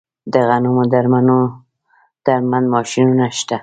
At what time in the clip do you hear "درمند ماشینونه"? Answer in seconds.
2.29-3.25